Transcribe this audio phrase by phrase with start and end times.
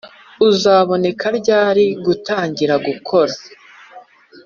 [0.03, 3.33] rr Uzaboneka ryari gutangira gukora